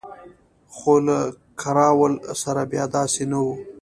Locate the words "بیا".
2.71-2.85